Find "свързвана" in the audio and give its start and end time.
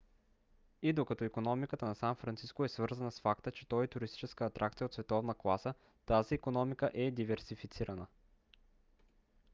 2.69-3.11